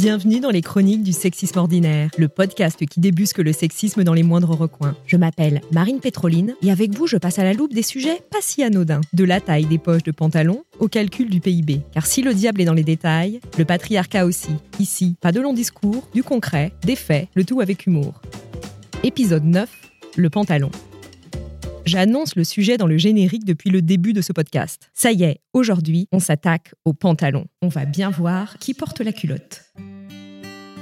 Bienvenue 0.00 0.38
dans 0.38 0.50
les 0.50 0.62
chroniques 0.62 1.02
du 1.02 1.12
sexisme 1.12 1.58
ordinaire, 1.58 2.08
le 2.18 2.28
podcast 2.28 2.86
qui 2.86 3.00
débusque 3.00 3.38
le 3.38 3.52
sexisme 3.52 4.04
dans 4.04 4.14
les 4.14 4.22
moindres 4.22 4.56
recoins. 4.56 4.94
Je 5.06 5.16
m'appelle 5.16 5.60
Marine 5.72 5.98
Pétroline 5.98 6.54
et 6.62 6.70
avec 6.70 6.94
vous, 6.94 7.08
je 7.08 7.16
passe 7.16 7.40
à 7.40 7.42
la 7.42 7.52
loupe 7.52 7.74
des 7.74 7.82
sujets 7.82 8.22
pas 8.30 8.38
si 8.40 8.62
anodins, 8.62 9.00
de 9.12 9.24
la 9.24 9.40
taille 9.40 9.66
des 9.66 9.78
poches 9.78 10.04
de 10.04 10.12
pantalon 10.12 10.62
au 10.78 10.86
calcul 10.86 11.28
du 11.28 11.40
PIB. 11.40 11.80
Car 11.92 12.06
si 12.06 12.22
le 12.22 12.32
diable 12.32 12.60
est 12.60 12.64
dans 12.64 12.74
les 12.74 12.84
détails, 12.84 13.40
le 13.58 13.64
patriarcat 13.64 14.24
aussi. 14.24 14.52
Ici, 14.78 15.16
pas 15.20 15.32
de 15.32 15.40
longs 15.40 15.52
discours, 15.52 16.08
du 16.14 16.22
concret, 16.22 16.70
des 16.84 16.94
faits, 16.94 17.26
le 17.34 17.42
tout 17.42 17.60
avec 17.60 17.84
humour. 17.88 18.22
Épisode 19.02 19.46
9, 19.46 19.68
le 20.16 20.30
pantalon. 20.30 20.70
J'annonce 21.88 22.36
le 22.36 22.44
sujet 22.44 22.76
dans 22.76 22.86
le 22.86 22.98
générique 22.98 23.46
depuis 23.46 23.70
le 23.70 23.80
début 23.80 24.12
de 24.12 24.20
ce 24.20 24.34
podcast. 24.34 24.90
Ça 24.92 25.10
y 25.10 25.22
est, 25.22 25.40
aujourd'hui, 25.54 26.06
on 26.12 26.18
s'attaque 26.18 26.74
au 26.84 26.92
pantalon. 26.92 27.46
On 27.62 27.68
va 27.68 27.86
bien 27.86 28.10
voir 28.10 28.58
qui 28.58 28.74
porte 28.74 29.00
la 29.00 29.10
culotte. 29.10 29.62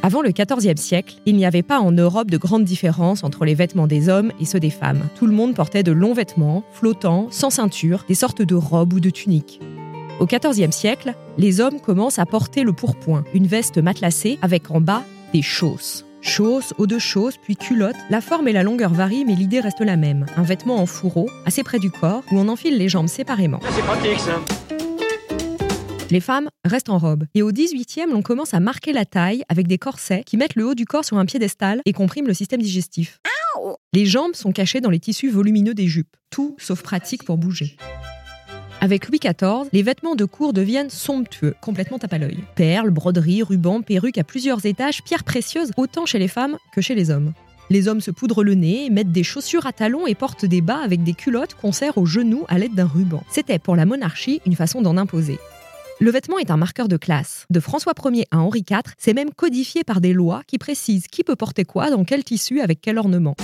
Avant 0.02 0.20
le 0.20 0.32
XIVe 0.32 0.76
siècle, 0.76 1.14
il 1.24 1.36
n'y 1.36 1.46
avait 1.46 1.62
pas 1.62 1.78
en 1.78 1.92
Europe 1.92 2.28
de 2.28 2.36
grande 2.38 2.64
différence 2.64 3.22
entre 3.22 3.44
les 3.44 3.54
vêtements 3.54 3.86
des 3.86 4.08
hommes 4.08 4.32
et 4.40 4.44
ceux 4.44 4.58
des 4.58 4.70
femmes. 4.70 5.08
Tout 5.14 5.26
le 5.26 5.32
monde 5.32 5.54
portait 5.54 5.84
de 5.84 5.92
longs 5.92 6.12
vêtements, 6.12 6.64
flottants, 6.72 7.28
sans 7.30 7.50
ceinture, 7.50 8.04
des 8.08 8.16
sortes 8.16 8.42
de 8.42 8.56
robes 8.56 8.94
ou 8.94 8.98
de 8.98 9.10
tuniques. 9.10 9.60
Au 10.18 10.26
XIVe 10.26 10.72
siècle, 10.72 11.14
les 11.38 11.60
hommes 11.60 11.80
commencent 11.80 12.18
à 12.18 12.26
porter 12.26 12.64
le 12.64 12.72
pourpoint, 12.72 13.22
une 13.32 13.46
veste 13.46 13.78
matelassée 13.78 14.40
avec 14.42 14.72
en 14.72 14.80
bas 14.80 15.04
des 15.32 15.42
chausses. 15.42 16.05
Chausses, 16.26 16.74
haut 16.76 16.88
de 16.88 16.98
chausses, 16.98 17.36
puis 17.36 17.56
culottes. 17.56 17.96
La 18.10 18.20
forme 18.20 18.48
et 18.48 18.52
la 18.52 18.64
longueur 18.64 18.92
varient, 18.92 19.24
mais 19.24 19.36
l'idée 19.36 19.60
reste 19.60 19.80
la 19.80 19.96
même. 19.96 20.26
Un 20.36 20.42
vêtement 20.42 20.76
en 20.76 20.84
fourreau, 20.84 21.30
assez 21.46 21.62
près 21.62 21.78
du 21.78 21.90
corps, 21.90 22.24
où 22.32 22.38
on 22.38 22.48
enfile 22.48 22.76
les 22.76 22.88
jambes 22.88 23.06
séparément. 23.06 23.60
C'est 23.70 23.82
pratique 23.82 24.18
ça. 24.18 24.40
Les 26.10 26.20
femmes 26.20 26.48
restent 26.64 26.90
en 26.90 26.98
robe. 26.98 27.24
Et 27.34 27.42
au 27.42 27.52
18e, 27.52 28.10
l'on 28.10 28.22
commence 28.22 28.54
à 28.54 28.60
marquer 28.60 28.92
la 28.92 29.04
taille 29.04 29.44
avec 29.48 29.68
des 29.68 29.78
corsets 29.78 30.24
qui 30.26 30.36
mettent 30.36 30.56
le 30.56 30.66
haut 30.66 30.74
du 30.74 30.84
corps 30.84 31.04
sur 31.04 31.16
un 31.16 31.26
piédestal 31.26 31.80
et 31.84 31.92
compriment 31.92 32.28
le 32.28 32.34
système 32.34 32.60
digestif. 32.60 33.20
Les 33.92 34.04
jambes 34.04 34.34
sont 34.34 34.52
cachées 34.52 34.80
dans 34.80 34.90
les 34.90 35.00
tissus 35.00 35.30
volumineux 35.30 35.74
des 35.74 35.86
jupes. 35.86 36.16
Tout 36.30 36.56
sauf 36.58 36.82
pratique 36.82 37.24
pour 37.24 37.38
bouger. 37.38 37.76
Avec 38.86 39.08
Louis 39.08 39.18
XIV, 39.18 39.68
les 39.72 39.82
vêtements 39.82 40.14
de 40.14 40.24
cour 40.24 40.52
deviennent 40.52 40.90
somptueux, 40.90 41.56
complètement 41.60 41.98
tape 41.98 42.12
à 42.12 42.18
l'œil. 42.18 42.38
Perles, 42.54 42.90
broderies, 42.90 43.42
rubans, 43.42 43.82
perruques 43.82 44.16
à 44.16 44.22
plusieurs 44.22 44.64
étages, 44.64 45.02
pierres 45.02 45.24
précieuses, 45.24 45.72
autant 45.76 46.06
chez 46.06 46.20
les 46.20 46.28
femmes 46.28 46.56
que 46.72 46.80
chez 46.80 46.94
les 46.94 47.10
hommes. 47.10 47.32
Les 47.68 47.88
hommes 47.88 48.00
se 48.00 48.12
poudrent 48.12 48.44
le 48.44 48.54
nez, 48.54 48.88
mettent 48.90 49.10
des 49.10 49.24
chaussures 49.24 49.66
à 49.66 49.72
talons 49.72 50.06
et 50.06 50.14
portent 50.14 50.44
des 50.44 50.60
bas 50.60 50.78
avec 50.78 51.02
des 51.02 51.14
culottes 51.14 51.54
qu'on 51.54 51.72
serre 51.72 51.98
aux 51.98 52.06
genoux 52.06 52.44
à 52.46 52.60
l'aide 52.60 52.76
d'un 52.76 52.86
ruban. 52.86 53.24
C'était 53.28 53.58
pour 53.58 53.74
la 53.74 53.86
monarchie 53.86 54.40
une 54.46 54.54
façon 54.54 54.82
d'en 54.82 54.96
imposer. 54.96 55.40
Le 55.98 56.12
vêtement 56.12 56.38
est 56.38 56.52
un 56.52 56.56
marqueur 56.56 56.86
de 56.86 56.96
classe. 56.96 57.44
De 57.50 57.58
François 57.58 57.94
Ier 58.04 58.28
à 58.30 58.38
Henri 58.38 58.64
IV, 58.70 58.82
c'est 58.98 59.14
même 59.14 59.30
codifié 59.32 59.82
par 59.82 60.00
des 60.00 60.12
lois 60.12 60.42
qui 60.46 60.58
précisent 60.58 61.08
qui 61.08 61.24
peut 61.24 61.34
porter 61.34 61.64
quoi, 61.64 61.90
dans 61.90 62.04
quel 62.04 62.22
tissu, 62.22 62.60
avec 62.60 62.80
quel 62.80 62.98
ornement. 62.98 63.34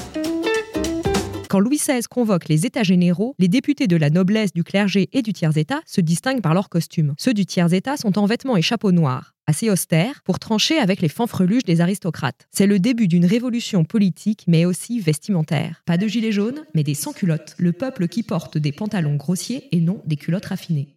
Quand 1.52 1.60
Louis 1.60 1.76
XVI 1.76 2.00
convoque 2.08 2.48
les 2.48 2.64
États 2.64 2.82
généraux, 2.82 3.34
les 3.38 3.46
députés 3.46 3.86
de 3.86 3.96
la 3.96 4.08
noblesse, 4.08 4.54
du 4.54 4.64
clergé 4.64 5.10
et 5.12 5.20
du 5.20 5.34
tiers-État 5.34 5.82
se 5.84 6.00
distinguent 6.00 6.40
par 6.40 6.54
leur 6.54 6.70
costume. 6.70 7.12
Ceux 7.18 7.34
du 7.34 7.44
tiers-État 7.44 7.98
sont 7.98 8.18
en 8.18 8.24
vêtements 8.24 8.56
et 8.56 8.62
chapeaux 8.62 8.90
noirs, 8.90 9.34
assez 9.46 9.68
austères, 9.68 10.22
pour 10.24 10.38
trancher 10.38 10.78
avec 10.78 11.02
les 11.02 11.10
fanfreluches 11.10 11.64
des 11.64 11.82
aristocrates. 11.82 12.48
C'est 12.52 12.66
le 12.66 12.78
début 12.78 13.06
d'une 13.06 13.26
révolution 13.26 13.84
politique, 13.84 14.44
mais 14.48 14.64
aussi 14.64 14.98
vestimentaire. 14.98 15.82
Pas 15.84 15.98
de 15.98 16.08
gilets 16.08 16.32
jaunes, 16.32 16.64
mais 16.74 16.84
des 16.84 16.94
sans-culottes. 16.94 17.54
Le 17.58 17.72
peuple 17.72 18.08
qui 18.08 18.22
porte 18.22 18.56
des 18.56 18.72
pantalons 18.72 19.16
grossiers 19.16 19.68
et 19.72 19.80
non 19.82 20.00
des 20.06 20.16
culottes 20.16 20.46
raffinées. 20.46 20.96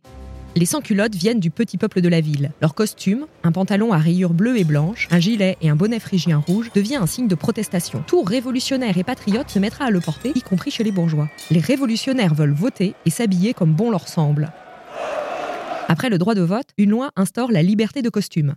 Les 0.58 0.66
sans-culottes 0.66 1.16
viennent 1.16 1.42
du 1.42 1.52
petit 1.52 1.78
peuple 1.78 2.00
de 2.00 2.08
la 2.08 2.22
ville. 2.22 2.52
Leur 2.62 2.76
costume, 2.76 3.28
un 3.44 3.52
pantalon 3.52 3.92
à 3.92 3.98
rayures 3.98 4.34
bleues 4.34 4.58
et 4.58 4.64
blanches, 4.64 5.10
un 5.12 5.20
gilet 5.20 5.58
et 5.62 5.68
un 5.68 5.76
bonnet 5.76 6.00
phrygien 6.00 6.38
rouge, 6.38 6.72
devient 6.74 6.96
un 6.96 7.08
signe 7.08 7.28
de 7.28 7.36
protestation. 7.36 8.02
Tout 8.08 8.22
révolutionnaire 8.24 8.98
et 8.98 9.04
patriote 9.04 9.50
se 9.50 9.60
mettra 9.60 9.86
à 9.86 9.90
le 9.90 10.00
porter, 10.00 10.32
y 10.34 10.42
compris 10.42 10.72
chez 10.72 10.86
les 10.86 10.94
bourgeois. 10.94 11.30
Les 11.52 11.60
révolutionnaires 11.60 12.34
veulent 12.34 12.54
voter 12.54 12.96
et 13.06 13.10
s'habiller 13.10 13.54
comme 13.54 13.74
bon 13.74 13.92
leur 13.92 14.08
semble. 14.08 14.54
Après 15.90 16.10
le 16.10 16.18
droit 16.18 16.36
de 16.36 16.42
vote, 16.42 16.70
une 16.78 16.92
loi 16.92 17.12
instaure 17.18 17.52
la 17.52 17.62
liberté 17.62 18.02
de 18.02 18.10
costume. 18.10 18.56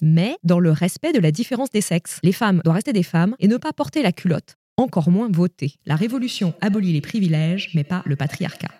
Mais 0.00 0.38
dans 0.44 0.60
le 0.60 0.70
respect 0.70 1.12
de 1.12 1.20
la 1.20 1.30
différence 1.30 1.70
des 1.70 1.82
sexes. 1.82 2.20
Les 2.22 2.32
femmes 2.32 2.62
doivent 2.64 2.76
rester 2.76 2.94
des 2.94 3.02
femmes 3.02 3.36
et 3.38 3.48
ne 3.48 3.58
pas 3.58 3.74
porter 3.74 4.02
la 4.02 4.12
culotte, 4.12 4.56
encore 4.78 5.10
moins 5.10 5.28
voter. 5.30 5.74
La 5.84 5.96
révolution 5.96 6.54
abolit 6.62 6.94
les 6.94 7.02
privilèges, 7.02 7.72
mais 7.74 7.84
pas 7.84 8.02
le 8.06 8.16
patriarcat. 8.16 8.70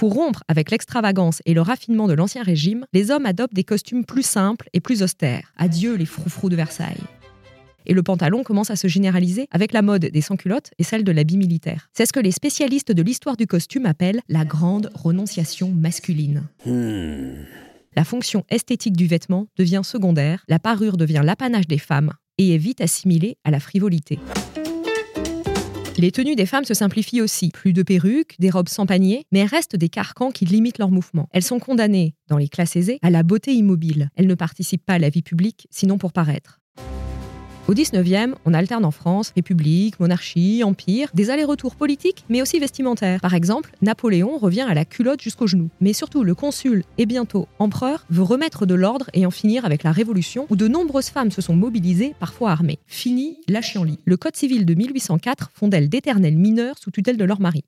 Pour 0.00 0.14
rompre 0.14 0.42
avec 0.48 0.70
l'extravagance 0.70 1.42
et 1.44 1.52
le 1.52 1.60
raffinement 1.60 2.08
de 2.08 2.14
l'Ancien 2.14 2.42
Régime, 2.42 2.86
les 2.94 3.10
hommes 3.10 3.26
adoptent 3.26 3.52
des 3.52 3.64
costumes 3.64 4.06
plus 4.06 4.22
simples 4.22 4.66
et 4.72 4.80
plus 4.80 5.02
austères. 5.02 5.52
Adieu 5.58 5.94
les 5.94 6.06
froufrous 6.06 6.48
de 6.48 6.56
Versailles. 6.56 7.02
Et 7.84 7.92
le 7.92 8.02
pantalon 8.02 8.42
commence 8.42 8.70
à 8.70 8.76
se 8.76 8.88
généraliser 8.88 9.46
avec 9.50 9.74
la 9.74 9.82
mode 9.82 10.06
des 10.06 10.20
sans-culottes 10.22 10.70
et 10.78 10.84
celle 10.84 11.04
de 11.04 11.12
l'habit 11.12 11.36
militaire. 11.36 11.90
C'est 11.92 12.06
ce 12.06 12.14
que 12.14 12.20
les 12.20 12.30
spécialistes 12.30 12.92
de 12.92 13.02
l'histoire 13.02 13.36
du 13.36 13.46
costume 13.46 13.84
appellent 13.84 14.22
la 14.30 14.46
grande 14.46 14.90
renonciation 14.94 15.68
masculine. 15.68 16.44
La 16.64 18.04
fonction 18.04 18.46
esthétique 18.48 18.96
du 18.96 19.06
vêtement 19.06 19.48
devient 19.58 19.82
secondaire, 19.84 20.46
la 20.48 20.58
parure 20.58 20.96
devient 20.96 21.20
l'apanage 21.22 21.68
des 21.68 21.76
femmes 21.76 22.14
et 22.38 22.54
est 22.54 22.58
vite 22.58 22.80
assimilée 22.80 23.36
à 23.44 23.50
la 23.50 23.60
frivolité. 23.60 24.18
Les 26.00 26.12
tenues 26.12 26.34
des 26.34 26.46
femmes 26.46 26.64
se 26.64 26.72
simplifient 26.72 27.20
aussi. 27.20 27.50
Plus 27.50 27.74
de 27.74 27.82
perruques, 27.82 28.34
des 28.38 28.48
robes 28.48 28.70
sans 28.70 28.86
panier, 28.86 29.26
mais 29.32 29.44
restent 29.44 29.76
des 29.76 29.90
carcans 29.90 30.30
qui 30.30 30.46
limitent 30.46 30.78
leurs 30.78 30.90
mouvements. 30.90 31.28
Elles 31.30 31.42
sont 31.42 31.58
condamnées, 31.58 32.14
dans 32.26 32.38
les 32.38 32.48
classes 32.48 32.74
aisées, 32.76 32.98
à 33.02 33.10
la 33.10 33.22
beauté 33.22 33.52
immobile. 33.52 34.08
Elles 34.16 34.26
ne 34.26 34.34
participent 34.34 34.86
pas 34.86 34.94
à 34.94 34.98
la 34.98 35.10
vie 35.10 35.20
publique, 35.20 35.68
sinon 35.70 35.98
pour 35.98 36.14
paraître. 36.14 36.59
Au 37.70 37.72
19e, 37.72 38.34
on 38.46 38.52
alterne 38.52 38.84
en 38.84 38.90
France 38.90 39.32
République, 39.36 40.00
monarchie, 40.00 40.64
empire, 40.64 41.08
des 41.14 41.30
allers-retours 41.30 41.76
politiques, 41.76 42.24
mais 42.28 42.42
aussi 42.42 42.58
vestimentaires. 42.58 43.20
Par 43.20 43.32
exemple, 43.32 43.70
Napoléon 43.80 44.38
revient 44.38 44.66
à 44.68 44.74
la 44.74 44.84
culotte 44.84 45.22
jusqu'au 45.22 45.46
genou. 45.46 45.68
Mais 45.80 45.92
surtout, 45.92 46.24
le 46.24 46.34
consul 46.34 46.82
et 46.98 47.06
bientôt 47.06 47.46
empereur 47.60 48.06
veut 48.10 48.24
remettre 48.24 48.66
de 48.66 48.74
l'ordre 48.74 49.08
et 49.14 49.24
en 49.24 49.30
finir 49.30 49.64
avec 49.64 49.84
la 49.84 49.92
Révolution, 49.92 50.48
où 50.50 50.56
de 50.56 50.66
nombreuses 50.66 51.10
femmes 51.10 51.30
se 51.30 51.42
sont 51.42 51.54
mobilisées, 51.54 52.16
parfois 52.18 52.50
armées. 52.50 52.80
Fini 52.88 53.38
la 53.46 53.60
chienlit. 53.60 54.00
Le 54.04 54.16
Code 54.16 54.34
civil 54.34 54.66
de 54.66 54.74
1804 54.74 55.52
font 55.54 55.68
d'elles 55.68 55.88
d'éternelles 55.88 56.38
mineurs 56.38 56.76
sous 56.76 56.90
tutelle 56.90 57.18
de 57.18 57.24
leur 57.24 57.40
mari. 57.40 57.62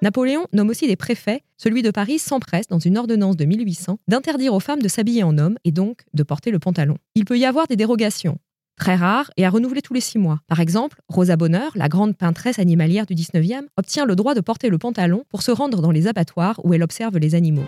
Napoléon 0.00 0.46
nomme 0.52 0.68
aussi 0.68 0.86
des 0.86 0.94
préfets. 0.94 1.42
Celui 1.56 1.82
de 1.82 1.90
Paris 1.90 2.20
s'empresse, 2.20 2.68
dans 2.68 2.78
une 2.78 2.96
ordonnance 2.98 3.36
de 3.36 3.44
1800, 3.44 3.98
d'interdire 4.06 4.54
aux 4.54 4.60
femmes 4.60 4.80
de 4.80 4.86
s'habiller 4.86 5.24
en 5.24 5.36
homme 5.38 5.58
et 5.64 5.72
donc 5.72 6.02
de 6.14 6.22
porter 6.22 6.52
le 6.52 6.60
pantalon. 6.60 6.96
Il 7.16 7.24
peut 7.24 7.36
y 7.36 7.44
avoir 7.44 7.66
des 7.66 7.74
dérogations, 7.74 8.38
très 8.78 8.94
rares 8.94 9.32
et 9.36 9.44
à 9.44 9.50
renouveler 9.50 9.82
tous 9.82 9.94
les 9.94 10.00
six 10.00 10.18
mois. 10.18 10.38
Par 10.46 10.60
exemple, 10.60 11.00
Rosa 11.08 11.36
Bonheur, 11.36 11.72
la 11.74 11.88
grande 11.88 12.16
peintresse 12.16 12.60
animalière 12.60 13.06
du 13.06 13.14
19e, 13.14 13.66
obtient 13.76 14.04
le 14.04 14.14
droit 14.14 14.34
de 14.34 14.40
porter 14.40 14.68
le 14.68 14.78
pantalon 14.78 15.24
pour 15.30 15.42
se 15.42 15.50
rendre 15.50 15.82
dans 15.82 15.90
les 15.90 16.06
abattoirs 16.06 16.60
où 16.62 16.74
elle 16.74 16.84
observe 16.84 17.18
les 17.18 17.34
animaux. 17.34 17.66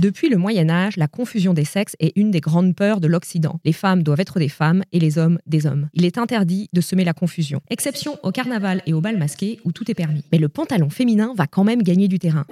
Depuis 0.00 0.30
le 0.30 0.38
Moyen 0.38 0.70
Âge, 0.70 0.96
la 0.96 1.08
confusion 1.08 1.52
des 1.52 1.66
sexes 1.66 1.94
est 2.00 2.16
une 2.16 2.30
des 2.30 2.40
grandes 2.40 2.74
peurs 2.74 3.00
de 3.00 3.06
l'Occident. 3.06 3.60
Les 3.66 3.74
femmes 3.74 4.02
doivent 4.02 4.20
être 4.20 4.38
des 4.38 4.48
femmes 4.48 4.82
et 4.92 4.98
les 4.98 5.18
hommes 5.18 5.38
des 5.44 5.66
hommes. 5.66 5.90
Il 5.92 6.06
est 6.06 6.16
interdit 6.16 6.70
de 6.72 6.80
semer 6.80 7.04
la 7.04 7.12
confusion. 7.12 7.60
Exception 7.68 8.18
au 8.22 8.30
carnaval 8.32 8.80
et 8.86 8.94
au 8.94 9.02
bal 9.02 9.18
masqué 9.18 9.60
où 9.66 9.72
tout 9.72 9.90
est 9.90 9.94
permis. 9.94 10.24
Mais 10.32 10.38
le 10.38 10.48
pantalon 10.48 10.88
féminin 10.88 11.34
va 11.36 11.46
quand 11.46 11.64
même 11.64 11.82
gagner 11.82 12.08
du 12.08 12.18
terrain. 12.18 12.46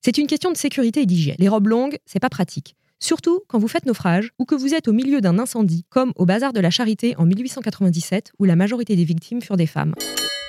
C'est 0.00 0.16
une 0.16 0.28
question 0.28 0.52
de 0.52 0.56
sécurité 0.56 1.00
et 1.00 1.06
d'hygiène. 1.06 1.34
Les 1.40 1.48
robes 1.48 1.66
longues, 1.66 1.98
c'est 2.06 2.20
pas 2.20 2.28
pratique. 2.28 2.76
Surtout 3.00 3.40
quand 3.48 3.58
vous 3.58 3.66
faites 3.66 3.86
naufrage 3.86 4.30
ou 4.38 4.44
que 4.44 4.54
vous 4.54 4.72
êtes 4.72 4.86
au 4.86 4.92
milieu 4.92 5.20
d'un 5.20 5.40
incendie, 5.40 5.84
comme 5.90 6.12
au 6.14 6.24
bazar 6.24 6.52
de 6.52 6.60
la 6.60 6.70
Charité 6.70 7.16
en 7.18 7.26
1897 7.26 8.30
où 8.38 8.44
la 8.44 8.54
majorité 8.54 8.94
des 8.94 9.04
victimes 9.04 9.42
furent 9.42 9.56
des 9.56 9.66
femmes. 9.66 9.94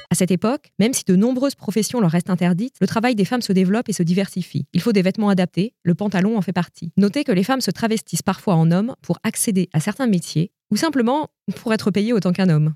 À 0.09 0.15
cette 0.15 0.31
époque, 0.31 0.71
même 0.79 0.93
si 0.93 1.03
de 1.05 1.17
nombreuses 1.17 1.55
professions 1.55 1.99
leur 1.99 2.11
restent 2.11 2.29
interdites, 2.29 2.75
le 2.79 2.87
travail 2.87 3.13
des 3.13 3.25
femmes 3.25 3.41
se 3.41 3.51
développe 3.51 3.89
et 3.89 3.93
se 3.93 4.03
diversifie. 4.03 4.65
Il 4.71 4.81
faut 4.81 4.93
des 4.93 5.01
vêtements 5.01 5.27
adaptés, 5.27 5.73
le 5.83 5.95
pantalon 5.95 6.37
en 6.37 6.41
fait 6.41 6.53
partie. 6.53 6.91
Notez 6.95 7.25
que 7.25 7.33
les 7.33 7.43
femmes 7.43 7.59
se 7.59 7.71
travestissent 7.71 8.21
parfois 8.21 8.55
en 8.55 8.71
hommes 8.71 8.95
pour 9.01 9.19
accéder 9.23 9.69
à 9.73 9.81
certains 9.81 10.07
métiers 10.07 10.51
ou 10.71 10.77
simplement 10.77 11.29
pour 11.57 11.73
être 11.73 11.91
payées 11.91 12.13
autant 12.13 12.31
qu'un 12.31 12.49
homme. 12.49 12.73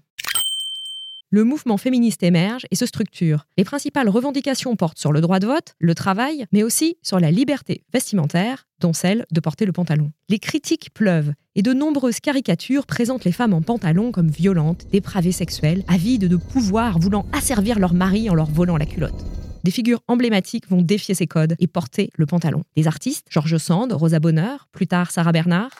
Le 1.31 1.45
mouvement 1.45 1.77
féministe 1.77 2.23
émerge 2.23 2.67
et 2.71 2.75
se 2.75 2.85
structure. 2.85 3.47
Les 3.57 3.63
principales 3.63 4.09
revendications 4.09 4.75
portent 4.75 4.99
sur 4.99 5.13
le 5.13 5.21
droit 5.21 5.39
de 5.39 5.47
vote, 5.47 5.75
le 5.79 5.95
travail, 5.95 6.45
mais 6.51 6.61
aussi 6.61 6.97
sur 7.01 7.21
la 7.21 7.31
liberté 7.31 7.83
vestimentaire, 7.93 8.67
dont 8.81 8.91
celle 8.91 9.25
de 9.31 9.39
porter 9.39 9.65
le 9.65 9.71
pantalon. 9.71 10.11
Les 10.27 10.39
critiques 10.39 10.93
pleuvent 10.93 11.33
et 11.55 11.61
de 11.61 11.73
nombreuses 11.73 12.19
caricatures 12.19 12.85
présentent 12.85 13.23
les 13.23 13.31
femmes 13.31 13.53
en 13.53 13.61
pantalon 13.61 14.11
comme 14.11 14.29
violentes, 14.29 14.85
dépravées 14.91 15.31
sexuelles, 15.31 15.83
avides 15.87 16.27
de 16.27 16.35
pouvoir, 16.35 16.99
voulant 16.99 17.25
asservir 17.31 17.79
leur 17.79 17.93
mari 17.93 18.29
en 18.29 18.35
leur 18.35 18.51
volant 18.51 18.77
la 18.77 18.85
culotte. 18.85 19.25
Des 19.63 19.71
figures 19.71 20.01
emblématiques 20.07 20.67
vont 20.69 20.81
défier 20.81 21.15
ces 21.15 21.27
codes 21.27 21.55
et 21.59 21.67
porter 21.67 22.09
le 22.15 22.25
pantalon. 22.25 22.63
Des 22.75 22.87
artistes, 22.87 23.27
Georges 23.29 23.57
Sand, 23.57 23.93
Rosa 23.93 24.19
Bonheur, 24.19 24.67
plus 24.73 24.87
tard 24.87 25.11
Sarah 25.11 25.31
Bernard. 25.31 25.71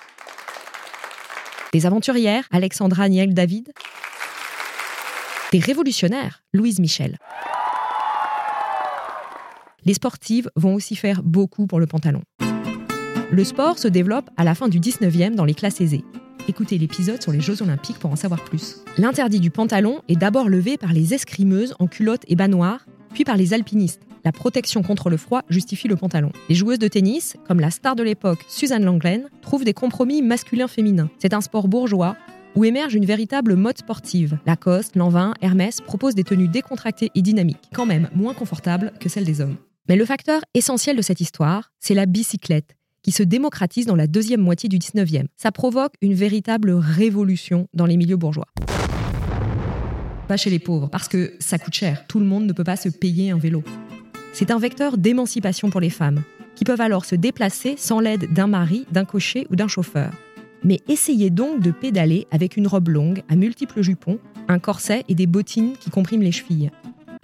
Des 1.74 1.86
aventurières, 1.86 2.48
Alexandra 2.52 3.10
Niel 3.10 3.34
David. 3.34 3.72
Des 5.52 5.60
révolutionnaires, 5.60 6.44
Louise 6.54 6.80
Michel. 6.80 7.18
Les 9.84 9.94
sportives 9.94 10.50
vont 10.56 10.76
aussi 10.76 10.96
faire 10.96 11.24
beaucoup 11.24 11.68
pour 11.68 11.82
le 11.82 11.88
pantalon. 11.88 12.22
Le 13.32 13.44
sport 13.44 13.78
se 13.78 13.90
développe 13.90 14.30
à 14.38 14.46
la 14.46 14.56
fin 14.56 14.70
du 14.70 14.80
19e 14.80 15.36
dans 15.36 15.44
les 15.44 15.54
classes 15.54 15.82
aisées. 15.82 16.06
Écoutez 16.48 16.78
l'épisode 16.78 17.22
sur 17.22 17.34
les 17.34 17.42
Jeux 17.42 17.62
Olympiques 17.62 18.00
pour 18.00 18.12
en 18.12 18.16
savoir 18.16 18.46
plus. 18.46 18.78
L'interdit 18.98 19.42
du 19.42 19.52
pantalon 19.52 20.02
est 20.08 20.16
d'abord 20.16 20.48
levé 20.48 20.78
par 20.78 20.94
les 20.94 21.14
escrimeuses 21.14 21.76
en 21.80 21.88
culotte 21.88 22.24
et 22.30 22.38
bas 22.38 22.48
noirs, 22.48 22.86
puis 23.14 23.26
par 23.26 23.36
les 23.36 23.54
alpinistes. 23.54 24.02
La 24.24 24.32
protection 24.32 24.84
contre 24.84 25.10
le 25.10 25.18
froid 25.18 25.42
justifie 25.50 25.90
le 25.90 25.98
pantalon. 25.98 26.32
Les 26.48 26.56
joueuses 26.56 26.80
de 26.80 26.88
tennis, 26.88 27.36
comme 27.46 27.60
la 27.60 27.72
star 27.72 27.98
de 27.98 28.04
l'époque 28.04 28.46
Suzanne 28.48 28.86
Langlaine, 28.86 29.28
trouvent 29.42 29.66
des 29.66 29.74
compromis 29.74 30.22
masculins-féminins. 30.22 31.10
C'est 31.20 31.34
un 31.34 31.42
sport 31.42 31.68
bourgeois 31.68 32.16
où 32.56 32.66
émerge 32.66 32.96
une 32.96 33.06
véritable 33.06 33.56
mode 33.56 33.78
sportive. 33.78 34.38
Lacoste, 34.46 34.96
Lanvin, 34.96 35.34
Hermès 35.42 35.82
proposent 35.82 36.16
des 36.16 36.24
tenues 36.24 36.48
décontractées 36.48 37.12
et 37.16 37.22
dynamiques, 37.22 37.70
quand 37.74 37.86
même 37.86 38.10
moins 38.16 38.34
confortables 38.34 38.92
que 39.00 39.10
celles 39.10 39.26
des 39.26 39.42
hommes. 39.42 39.56
Mais 39.90 39.96
le 39.96 40.06
facteur 40.06 40.42
essentiel 40.54 40.96
de 40.96 41.02
cette 41.02 41.22
histoire, 41.22 41.72
c'est 41.80 41.94
la 41.94 42.06
bicyclette, 42.06 42.76
qui 43.04 43.12
se 43.12 43.24
démocratise 43.24 43.86
dans 43.86 43.96
la 43.96 44.08
deuxième 44.08 44.42
moitié 44.42 44.70
du 44.70 44.78
19e. 44.78 45.26
Ça 45.36 45.52
provoque 45.52 45.94
une 46.02 46.14
véritable 46.14 46.72
révolution 46.72 47.68
dans 47.74 47.86
les 47.86 47.98
milieux 47.98 48.18
bourgeois. 48.18 48.48
Pas 50.28 50.38
chez 50.38 50.50
les 50.50 50.60
pauvres, 50.60 50.90
parce 50.90 51.08
que 51.08 51.34
ça 51.40 51.58
coûte 51.58 51.74
cher. 51.74 52.06
Tout 52.08 52.20
le 52.20 52.26
monde 52.26 52.46
ne 52.46 52.54
peut 52.54 52.64
pas 52.64 52.78
se 52.78 52.90
payer 52.90 53.32
un 53.32 53.38
vélo. 53.38 53.64
C'est 54.34 54.52
un 54.52 54.60
vecteur 54.60 54.98
d'émancipation 54.98 55.70
pour 55.70 55.82
les 55.82 55.90
femmes, 55.90 56.24
qui 56.56 56.64
peuvent 56.64 56.80
alors 56.80 57.06
se 57.06 57.16
déplacer 57.16 57.76
sans 57.78 58.00
l'aide 58.00 58.32
d'un 58.32 58.48
mari, 58.48 58.86
d'un 58.92 59.04
cocher 59.04 59.48
ou 59.50 59.56
d'un 59.56 59.68
chauffeur. 59.68 60.12
Mais 60.64 60.80
essayez 60.88 61.30
donc 61.30 61.62
de 61.62 61.72
pédaler 61.72 62.28
avec 62.32 62.58
une 62.58 62.68
robe 62.68 62.90
longue 62.90 63.24
à 63.30 63.36
multiples 63.36 63.82
jupons, 63.82 64.20
un 64.48 64.60
corset 64.60 65.04
et 65.08 65.16
des 65.16 65.28
bottines 65.28 65.74
qui 65.80 65.90
compriment 65.90 66.24
les 66.24 66.32
chevilles. 66.32 66.72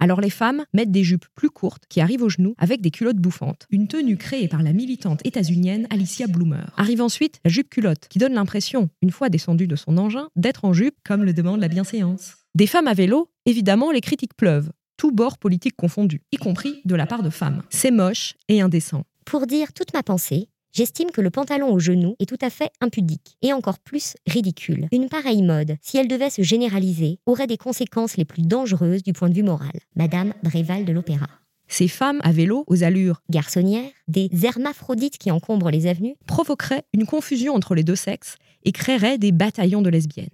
Alors 0.00 0.20
les 0.20 0.30
femmes 0.30 0.64
mettent 0.72 0.92
des 0.92 1.02
jupes 1.02 1.26
plus 1.34 1.50
courtes 1.50 1.84
qui 1.88 2.00
arrivent 2.00 2.22
aux 2.22 2.28
genoux 2.28 2.54
avec 2.58 2.80
des 2.80 2.90
culottes 2.90 3.16
bouffantes. 3.16 3.66
Une 3.70 3.88
tenue 3.88 4.16
créée 4.16 4.48
par 4.48 4.62
la 4.62 4.72
militante 4.72 5.24
états-unienne 5.24 5.86
Alicia 5.90 6.26
Bloomer. 6.26 6.72
Arrive 6.76 7.02
ensuite 7.02 7.40
la 7.44 7.50
jupe 7.50 7.68
culotte 7.68 8.06
qui 8.08 8.18
donne 8.18 8.34
l'impression, 8.34 8.90
une 9.02 9.10
fois 9.10 9.28
descendue 9.28 9.66
de 9.66 9.76
son 9.76 9.98
engin, 9.98 10.28
d'être 10.36 10.64
en 10.64 10.72
jupe 10.72 10.96
comme 11.04 11.24
le 11.24 11.32
demande 11.32 11.60
la 11.60 11.68
bienséance. 11.68 12.36
Des 12.54 12.66
femmes 12.66 12.88
à 12.88 12.94
vélo, 12.94 13.30
évidemment 13.44 13.90
les 13.90 14.00
critiques 14.00 14.36
pleuvent, 14.36 14.70
tous 14.96 15.12
bords 15.12 15.38
politiques 15.38 15.76
confondus, 15.76 16.22
y 16.32 16.36
compris 16.36 16.80
de 16.84 16.94
la 16.94 17.06
part 17.06 17.22
de 17.22 17.30
femmes. 17.30 17.62
C'est 17.70 17.90
moche 17.90 18.34
et 18.48 18.60
indécent. 18.60 19.04
Pour 19.24 19.46
dire 19.46 19.72
toute 19.72 19.92
ma 19.94 20.02
pensée, 20.02 20.48
J'estime 20.72 21.10
que 21.10 21.20
le 21.20 21.30
pantalon 21.30 21.72
au 21.72 21.78
genou 21.78 22.14
est 22.18 22.28
tout 22.28 22.38
à 22.40 22.50
fait 22.50 22.70
impudique 22.80 23.36
et 23.42 23.52
encore 23.52 23.78
plus 23.78 24.14
ridicule. 24.26 24.88
Une 24.92 25.08
pareille 25.08 25.42
mode, 25.42 25.76
si 25.80 25.96
elle 25.96 26.08
devait 26.08 26.30
se 26.30 26.42
généraliser, 26.42 27.18
aurait 27.26 27.46
des 27.46 27.56
conséquences 27.56 28.16
les 28.16 28.24
plus 28.24 28.42
dangereuses 28.42 29.02
du 29.02 29.12
point 29.12 29.28
de 29.28 29.34
vue 29.34 29.42
moral. 29.42 29.72
Madame 29.96 30.34
Bréval 30.42 30.84
de 30.84 30.92
l'Opéra. 30.92 31.28
Ces 31.68 31.88
femmes 31.88 32.20
à 32.22 32.32
vélo 32.32 32.64
aux 32.66 32.82
allures 32.82 33.22
garçonnières, 33.30 33.90
des 34.08 34.30
hermaphrodites 34.42 35.18
qui 35.18 35.30
encombrent 35.30 35.70
les 35.70 35.86
avenues, 35.86 36.16
provoqueraient 36.26 36.84
une 36.94 37.06
confusion 37.06 37.54
entre 37.54 37.74
les 37.74 37.84
deux 37.84 37.96
sexes 37.96 38.36
et 38.64 38.72
créeraient 38.72 39.18
des 39.18 39.32
bataillons 39.32 39.82
de 39.82 39.90
lesbiennes. 39.90 40.28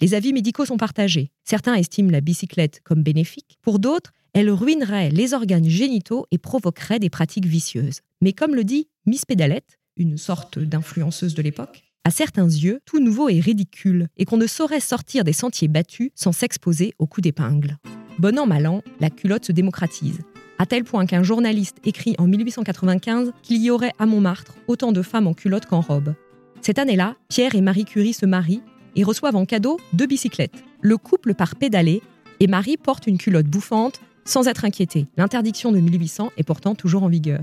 Les 0.00 0.14
avis 0.14 0.32
médicaux 0.32 0.64
sont 0.64 0.78
partagés. 0.78 1.30
Certains 1.44 1.74
estiment 1.74 2.10
la 2.10 2.22
bicyclette 2.22 2.80
comme 2.84 3.02
bénéfique. 3.02 3.58
Pour 3.60 3.78
d'autres, 3.78 4.12
elle 4.32 4.50
ruinerait 4.50 5.10
les 5.10 5.34
organes 5.34 5.68
génitaux 5.68 6.26
et 6.30 6.38
provoquerait 6.38 6.98
des 6.98 7.10
pratiques 7.10 7.44
vicieuses. 7.44 8.00
Mais 8.22 8.32
comme 8.32 8.54
le 8.54 8.64
dit 8.64 8.88
Miss 9.04 9.26
Pédalette, 9.26 9.78
une 9.98 10.16
sorte 10.16 10.58
d'influenceuse 10.58 11.34
de 11.34 11.42
l'époque, 11.42 11.82
à 12.04 12.10
certains 12.10 12.48
yeux, 12.48 12.80
tout 12.86 12.98
nouveau 12.98 13.28
est 13.28 13.40
ridicule 13.40 14.08
et 14.16 14.24
qu'on 14.24 14.38
ne 14.38 14.46
saurait 14.46 14.80
sortir 14.80 15.22
des 15.22 15.34
sentiers 15.34 15.68
battus 15.68 16.12
sans 16.14 16.32
s'exposer 16.32 16.94
au 16.98 17.06
coup 17.06 17.20
d'épingle. 17.20 17.76
Bon 18.18 18.38
an, 18.38 18.46
mal 18.46 18.66
an, 18.66 18.82
la 19.00 19.10
culotte 19.10 19.44
se 19.44 19.52
démocratise, 19.52 20.20
à 20.58 20.64
tel 20.64 20.84
point 20.84 21.04
qu'un 21.04 21.22
journaliste 21.22 21.76
écrit 21.84 22.14
en 22.16 22.26
1895 22.26 23.32
qu'il 23.42 23.62
y 23.62 23.70
aurait 23.70 23.92
à 23.98 24.06
Montmartre 24.06 24.54
autant 24.66 24.92
de 24.92 25.02
femmes 25.02 25.26
en 25.26 25.34
culotte 25.34 25.66
qu'en 25.66 25.82
robe. 25.82 26.14
Cette 26.62 26.78
année-là, 26.78 27.16
Pierre 27.28 27.54
et 27.54 27.60
Marie 27.60 27.84
Curie 27.84 28.14
se 28.14 28.24
marient 28.24 28.62
et 28.96 29.04
reçoivent 29.04 29.36
en 29.36 29.46
cadeau 29.46 29.78
deux 29.92 30.06
bicyclettes. 30.06 30.64
Le 30.80 30.96
couple 30.96 31.34
part 31.34 31.56
pédaler 31.56 32.02
et 32.40 32.46
Marie 32.46 32.76
porte 32.76 33.06
une 33.06 33.18
culotte 33.18 33.46
bouffante 33.46 34.00
sans 34.24 34.48
être 34.48 34.64
inquiétée. 34.64 35.06
L'interdiction 35.16 35.72
de 35.72 35.78
1800 35.78 36.30
est 36.36 36.42
pourtant 36.42 36.74
toujours 36.74 37.02
en 37.02 37.08
vigueur. 37.08 37.40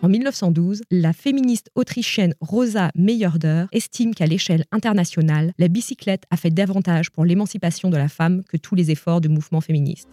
En 0.00 0.08
1912, 0.08 0.82
la 0.92 1.12
féministe 1.12 1.70
autrichienne 1.74 2.34
Rosa 2.40 2.90
Meyerder 2.94 3.66
estime 3.72 4.14
qu'à 4.14 4.26
l'échelle 4.26 4.64
internationale, 4.70 5.52
la 5.58 5.66
bicyclette 5.66 6.22
a 6.30 6.36
fait 6.36 6.50
davantage 6.50 7.10
pour 7.10 7.24
l'émancipation 7.24 7.90
de 7.90 7.96
la 7.96 8.08
femme 8.08 8.44
que 8.48 8.56
tous 8.56 8.76
les 8.76 8.92
efforts 8.92 9.20
du 9.20 9.28
mouvement 9.28 9.60
féministe. 9.60 10.08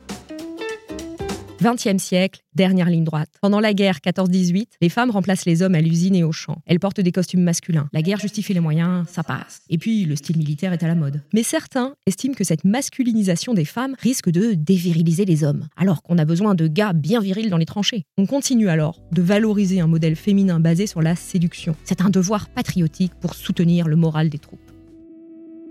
20e 1.61 1.99
siècle, 1.99 2.41
dernière 2.53 2.89
ligne 2.89 3.03
droite. 3.03 3.29
Pendant 3.41 3.59
la 3.59 3.73
guerre 3.73 3.99
14-18, 4.05 4.67
les 4.81 4.89
femmes 4.89 5.11
remplacent 5.11 5.45
les 5.45 5.61
hommes 5.61 5.75
à 5.75 5.81
l'usine 5.81 6.15
et 6.15 6.23
au 6.23 6.31
champ. 6.31 6.61
Elles 6.65 6.79
portent 6.79 6.99
des 6.99 7.11
costumes 7.11 7.43
masculins. 7.43 7.87
La 7.93 8.01
guerre 8.01 8.19
justifie 8.19 8.53
les 8.53 8.59
moyens, 8.59 9.07
ça 9.09 9.23
passe. 9.23 9.61
Et 9.69 9.77
puis, 9.77 10.05
le 10.05 10.15
style 10.15 10.37
militaire 10.37 10.73
est 10.73 10.83
à 10.83 10.87
la 10.87 10.95
mode. 10.95 11.21
Mais 11.33 11.43
certains 11.43 11.95
estiment 12.05 12.35
que 12.35 12.43
cette 12.43 12.65
masculinisation 12.65 13.53
des 13.53 13.65
femmes 13.65 13.95
risque 13.99 14.29
de 14.29 14.53
déviriliser 14.53 15.25
les 15.25 15.43
hommes, 15.43 15.67
alors 15.77 16.03
qu'on 16.03 16.17
a 16.17 16.25
besoin 16.25 16.55
de 16.55 16.67
gars 16.67 16.93
bien 16.93 17.21
virils 17.21 17.49
dans 17.49 17.57
les 17.57 17.65
tranchées. 17.65 18.03
On 18.17 18.25
continue 18.25 18.69
alors 18.69 19.01
de 19.11 19.21
valoriser 19.21 19.79
un 19.79 19.87
modèle 19.87 20.15
féminin 20.15 20.59
basé 20.59 20.87
sur 20.87 21.01
la 21.01 21.15
séduction. 21.15 21.75
C'est 21.83 22.01
un 22.01 22.09
devoir 22.09 22.49
patriotique 22.49 23.13
pour 23.21 23.33
soutenir 23.33 23.87
le 23.87 23.95
moral 23.95 24.29
des 24.29 24.39
troupes. 24.39 24.59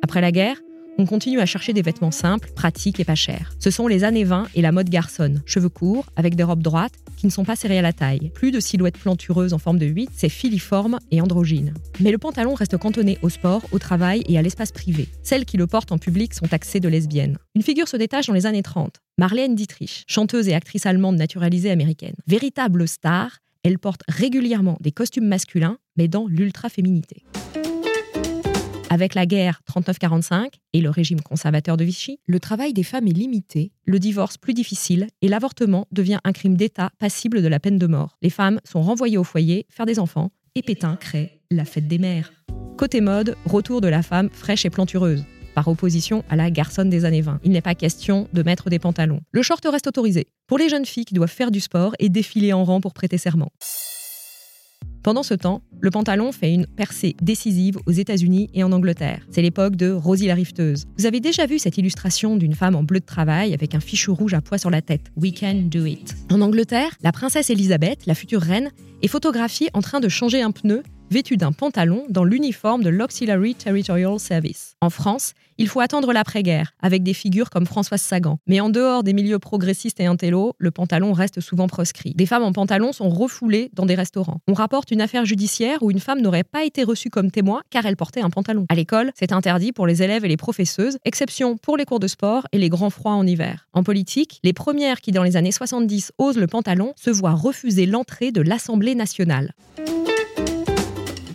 Après 0.03 0.21
la 0.21 0.33
guerre, 0.33 0.57
on 0.99 1.07
continue 1.07 1.41
à 1.41 1.47
chercher 1.47 1.73
des 1.73 1.83
vêtements 1.83 2.11
simples, 2.11 2.51
pratiques 2.55 3.01
et 3.01 3.05
pas 3.05 3.15
chers. 3.15 3.53
Ce 3.59 3.71
sont 3.71 3.89
les 3.89 4.05
années 4.05 4.25
20 4.25 4.49
et 4.55 4.63
la 4.63 4.73
mode 4.73 4.89
garçonne. 4.89 5.43
Cheveux 5.47 5.69
courts, 5.69 6.07
avec 6.17 6.37
des 6.37 6.43
robes 6.43 6.63
droites, 6.63 6.95
qui 7.17 7.27
ne 7.27 7.33
sont 7.33 7.45
pas 7.45 7.57
serrées 7.57 7.79
à 7.79 7.83
la 7.83 7.93
taille. 7.93 8.31
Plus 8.35 8.51
de 8.51 8.61
silhouettes 8.61 8.99
plantureuses 8.99 9.53
en 9.53 9.59
forme 9.59 9.79
de 9.79 9.87
8, 9.87 10.11
c'est 10.15 10.29
filiforme 10.29 10.99
et 11.11 11.21
androgyne. 11.21 11.75
Mais 12.01 12.13
le 12.13 12.19
pantalon 12.19 12.55
reste 12.55 12.77
cantonné 12.77 13.19
au 13.23 13.29
sport, 13.29 13.63
au 13.73 13.79
travail 13.79 14.23
et 14.29 14.39
à 14.39 14.43
l'espace 14.43 14.73
privé. 14.73 15.09
Celles 15.23 15.45
qui 15.45 15.57
le 15.57 15.67
portent 15.67 15.93
en 15.93 15.99
public 15.99 16.35
sont 16.35 16.47
taxées 16.47 16.81
de 16.81 16.89
lesbiennes. 16.89 17.39
Une 17.55 17.63
figure 17.63 17.89
se 17.89 17.97
détache 17.97 18.27
dans 18.27 18.35
les 18.35 18.47
années 18.47 18.63
30. 18.63 19.01
Marlène 19.19 19.55
Dietrich, 19.55 20.05
chanteuse 20.07 20.49
et 20.49 20.55
actrice 20.55 20.87
allemande 20.87 21.17
naturalisée 21.17 21.71
américaine. 21.71 22.15
Véritable 22.27 22.87
star, 22.87 23.39
elle 23.63 23.79
porte 23.79 24.03
régulièrement 24.09 24.77
des 24.81 24.93
costumes 24.93 25.27
masculins, 25.27 25.79
mais 25.97 26.09
dans 26.09 26.27
l'ultra-féminité. 26.27 27.25
Avec 28.95 29.17
la 29.17 29.27
guerre 29.27 29.61
39-45 29.69 30.51
et 30.73 30.81
le 30.81 30.89
régime 30.89 31.21
conservateur 31.21 31.77
de 31.77 31.83
Vichy, 31.83 32.21
le 32.29 32.39
travail 32.39 32.73
des 32.73 32.85
femmes 32.85 33.09
est 33.09 33.13
limité, 33.13 33.73
le 33.87 33.99
divorce 33.99 34.39
plus 34.39 34.55
difficile 34.55 35.09
et 35.21 35.27
l'avortement 35.27 35.89
devient 35.91 36.21
un 36.23 36.31
crime 36.31 36.57
d'État 36.57 36.91
passible 37.01 37.43
de 37.43 37.49
la 37.49 37.59
peine 37.59 37.77
de 37.77 37.89
mort. 37.89 38.17
Les 38.23 38.31
femmes 38.31 38.61
sont 38.63 38.83
renvoyées 38.83 39.19
au 39.19 39.25
foyer, 39.25 39.67
faire 39.69 39.85
des 39.85 39.99
enfants, 39.99 40.31
et 40.55 40.63
Pétain 40.63 40.95
crée 40.95 41.41
la 41.51 41.65
fête 41.65 41.89
des 41.89 41.99
mères. 41.99 42.33
Côté 42.77 43.01
mode, 43.01 43.35
retour 43.47 43.81
de 43.81 43.89
la 43.89 44.05
femme 44.05 44.31
fraîche 44.31 44.65
et 44.65 44.71
plantureuse 44.71 45.25
par 45.57 45.67
opposition 45.67 46.23
à 46.31 46.37
la 46.37 46.53
garçonne 46.53 46.89
des 46.89 47.05
années 47.05 47.21
20. 47.21 47.41
Il 47.43 47.51
n'est 47.51 47.63
pas 47.63 47.75
question 47.75 48.29
de 48.33 48.45
mettre 48.45 48.71
des 48.71 48.79
pantalons. 48.79 49.23
Le 49.33 49.43
short 49.43 49.67
reste 49.69 49.89
autorisé 49.89 50.29
pour 50.47 50.57
les 50.57 50.69
jeunes 50.69 50.87
filles 50.87 51.05
qui 51.05 51.15
doivent 51.15 51.29
faire 51.29 51.51
du 51.51 51.59
sport 51.59 51.97
et 51.99 52.11
défiler 52.11 52.53
en 52.53 52.63
rang 52.63 52.81
pour 52.81 52.95
prêter 52.95 53.19
serment. 53.19 53.51
Pendant 55.05 55.23
ce 55.23 55.35
temps, 55.35 55.61
le 55.81 55.91
pantalon 55.91 56.33
fait 56.33 56.51
une 56.51 56.67
percée 56.67 57.15
décisive 57.21 57.77
aux 57.85 57.91
États-Unis 57.91 58.49
et 58.55 58.65
en 58.65 58.73
Angleterre. 58.73 59.21
C'est 59.31 59.43
l'époque 59.43 59.77
de 59.77 59.93
Rosie 59.93 60.29
la 60.29 60.35
rifteuse. 60.35 60.87
Vous 60.97 61.05
avez 61.05 61.21
déjà 61.21 61.45
vu 61.45 61.59
cette 61.59 61.77
illustration 61.77 62.39
d'une 62.39 62.55
femme 62.55 62.75
en 62.75 62.85
bleu 62.85 63.01
de 63.01 63.05
travail 63.05 63.53
avec 63.53 63.75
un 63.75 63.81
fichu 63.81 64.11
rouge 64.11 64.33
à 64.33 64.41
pois 64.41 64.57
sur 64.57 64.71
la 64.71 64.81
tête. 64.81 65.13
We 65.19 65.39
can 65.39 65.65
do 65.67 65.85
it. 65.85 66.15
En 66.33 66.41
Angleterre, 66.41 66.89
la 67.03 67.13
princesse 67.13 67.51
Elisabeth, 67.51 68.07
la 68.07 68.15
future 68.15 68.41
reine, 68.41 68.71
est 69.03 69.09
photographiée 69.09 69.69
en 69.75 69.83
train 69.83 70.01
de 70.01 70.09
changer 70.09 70.41
un 70.41 70.53
pneu 70.53 70.83
vêtue 71.15 71.37
d'un 71.37 71.53
pantalon 71.53 72.07
dans 72.09 72.25
l'uniforme 72.25 72.83
de 72.83 72.91
l'Auxiliary 72.91 73.55
Territorial 73.55 74.19
Service. 74.19 74.75
En 74.81 74.91
France, 74.91 75.35
il 75.59 75.69
faut 75.69 75.79
attendre 75.79 76.13
l'après-guerre, 76.13 76.73
avec 76.83 77.05
des 77.05 77.15
figures 77.15 77.51
comme 77.51 77.67
Françoise 77.67 78.03
Sagan. 78.03 78.39
Mais 78.49 78.59
en 78.59 78.69
dehors 78.69 79.05
des 79.05 79.13
milieux 79.13 79.39
progressistes 79.39 80.01
et 80.01 80.07
intello, 80.07 80.55
le 80.59 80.73
pantalon 80.73 81.13
reste 81.13 81.41
souvent 81.41 81.69
proscrit. 81.69 82.15
Des 82.17 82.27
femmes 82.27 82.43
en 82.43 82.51
pantalon 82.51 82.93
sont 82.93 83.09
refoulées 83.09 83.71
dans 83.75 83.87
des 83.87 83.95
restaurants. 83.95 84.41
On 84.49 84.55
rapporte 84.55 84.91
une 84.91 85.01
affaire 85.01 85.25
judiciaire 85.25 85.85
où 85.85 85.93
une 85.93 86.01
femme 86.01 86.21
n'aurait 86.21 86.43
pas 86.43 86.65
été 86.65 86.83
reçue 86.83 87.11
comme 87.11 87.31
témoin 87.31 87.63
car 87.71 87.87
elle 87.87 87.97
portait 87.97 88.23
un 88.23 88.31
pantalon. 88.31 88.67
À 88.69 88.75
l'école, 88.75 89.13
c'est 89.15 89.31
interdit 89.31 89.71
pour 89.71 89.87
les 89.87 90.03
élèves 90.03 90.25
et 90.25 90.29
les 90.29 90.37
professeuses, 90.37 90.99
exception 91.05 91.57
pour 91.57 91.77
les 91.77 91.85
cours 91.85 92.01
de 92.01 92.09
sport 92.09 92.49
et 92.51 92.59
les 92.59 92.69
grands 92.69 92.91
froids 92.91 93.15
en 93.15 93.25
hiver. 93.25 93.69
En 93.73 93.85
politique, 93.85 94.41
les 94.43 94.53
premières 94.53 95.01
qui 95.01 95.13
dans 95.13 95.23
les 95.23 95.37
années 95.37 95.53
70 95.53 96.11
osent 96.19 96.39
le 96.39 96.49
pantalon 96.49 96.93
se 96.97 97.11
voient 97.11 97.35
refuser 97.35 97.87
l'entrée 97.87 98.33
de 98.33 98.41
l'Assemblée 98.41 98.97
nationale. 98.97 99.53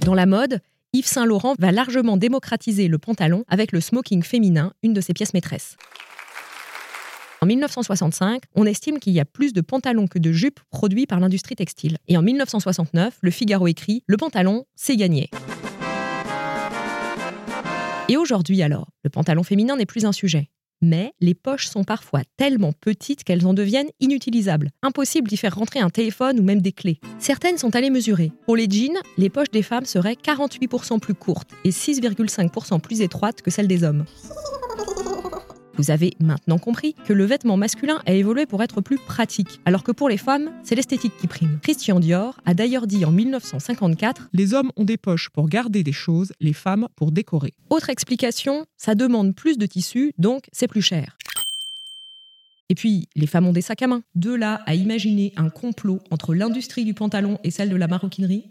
Dans 0.10 0.16
la 0.16 0.26
mode, 0.26 0.60
Yves 0.92 1.06
Saint 1.06 1.28
Laurent 1.28 1.54
va 1.60 1.72
largement 1.72 2.18
démocratiser 2.18 2.88
le 2.88 2.98
pantalon 2.98 3.46
avec 3.48 3.72
le 3.72 3.80
smoking 3.80 4.24
féminin, 4.24 4.74
une 4.82 4.92
de 4.92 5.02
ses 5.02 5.14
pièces 5.14 5.36
maîtresses. 5.36 5.78
En 7.42 7.46
1965, 7.46 8.42
on 8.56 8.66
estime 8.66 8.98
qu'il 8.98 9.14
y 9.14 9.20
a 9.20 9.26
plus 9.26 9.54
de 9.54 9.62
pantalons 9.62 10.08
que 10.08 10.18
de 10.18 10.32
jupes 10.32 10.62
produits 10.72 11.06
par 11.06 11.20
l'industrie 11.20 11.56
textile. 11.56 12.00
Et 12.08 12.18
en 12.18 12.24
1969, 12.24 13.20
le 13.22 13.30
Figaro 13.30 13.68
écrit 13.68 14.02
Le 14.08 14.18
pantalon, 14.18 14.66
c'est 14.74 14.96
gagné. 14.96 15.30
Et 18.08 18.18
aujourd'hui 18.18 18.64
alors, 18.64 18.88
le 19.04 19.12
pantalon 19.12 19.44
féminin 19.44 19.76
n'est 19.76 19.86
plus 19.86 20.06
un 20.06 20.12
sujet 20.12 20.50
mais 20.82 21.14
les 21.20 21.34
poches 21.34 21.68
sont 21.68 21.84
parfois 21.84 22.22
tellement 22.38 22.74
petites 22.74 23.24
qu'elles 23.24 23.46
en 23.46 23.54
deviennent 23.54 23.90
inutilisables. 24.00 24.72
Impossible 24.84 25.28
d'y 25.28 25.38
faire 25.38 25.56
rentrer 25.56 25.80
un 25.80 25.90
téléphone 25.90 26.40
ou 26.40 26.44
même 26.44 26.62
des 26.62 26.72
clés. 26.72 27.00
Certaines 27.20 27.58
sont 27.58 27.76
allées 27.76 27.90
mesurer. 27.90 28.32
Pour 28.46 28.56
les 28.56 28.70
jeans, 28.70 28.98
les 29.18 29.30
poches 29.30 29.52
des 29.52 29.64
femmes 29.64 29.86
seraient 29.86 30.18
48% 30.22 31.00
plus 31.00 31.14
courtes 31.14 31.52
et 31.64 31.72
6,5% 31.72 32.80
plus 32.80 33.02
étroites 33.02 33.42
que 33.42 33.52
celles 33.52 33.68
des 33.68 33.84
hommes. 33.84 34.06
Vous 35.80 35.92
avez 35.92 36.12
maintenant 36.20 36.58
compris 36.58 36.94
que 37.06 37.14
le 37.14 37.24
vêtement 37.24 37.56
masculin 37.56 38.02
a 38.06 38.12
évolué 38.12 38.46
pour 38.46 38.62
être 38.62 38.82
plus 38.82 38.98
pratique, 38.98 39.62
alors 39.64 39.82
que 39.82 39.94
pour 39.94 40.10
les 40.10 40.18
femmes, 40.18 40.52
c'est 40.62 40.76
l'esthétique 40.76 41.14
qui 41.18 41.28
prime. 41.28 41.58
Christian 41.64 42.02
Dior 42.02 42.36
a 42.46 42.54
d'ailleurs 42.54 42.86
dit 42.86 43.06
en 43.06 43.12
1954 43.12 44.28
Les 44.34 44.54
hommes 44.54 44.74
ont 44.76 44.84
des 44.84 44.98
poches 44.98 45.30
pour 45.30 45.48
garder 45.48 45.82
des 45.84 45.94
choses, 45.94 46.34
les 46.42 46.52
femmes 46.52 46.90
pour 46.98 47.14
décorer. 47.14 47.54
Autre 47.70 47.90
explication, 47.90 48.66
ça 48.76 48.94
demande 48.94 49.34
plus 49.34 49.58
de 49.58 49.66
tissu, 49.66 50.12
donc 50.18 50.50
c'est 50.52 50.68
plus 50.68 50.82
cher. 50.82 51.18
Et 52.68 52.76
puis, 52.76 53.08
les 53.16 53.26
femmes 53.26 53.48
ont 53.48 53.54
des 53.54 53.62
sacs 53.62 53.82
à 53.82 53.88
main. 53.88 54.04
De 54.16 54.34
là 54.34 54.62
à 54.66 54.76
imaginer 54.76 55.32
un 55.38 55.50
complot 55.50 56.02
entre 56.12 56.36
l'industrie 56.36 56.84
du 56.84 56.94
pantalon 56.94 57.40
et 57.46 57.52
celle 57.52 57.70
de 57.70 57.78
la 57.78 57.88
maroquinerie. 57.88 58.44